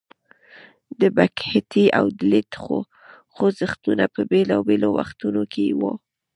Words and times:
د 1.01 1.01
بکهتي 1.17 1.85
او 1.99 2.05
دلیت 2.19 2.51
خوځښتونه 3.33 4.03
په 4.13 4.21
بیلابیلو 4.31 4.89
وختونو 4.99 5.41
کې 5.53 5.65
وو. 5.79 5.93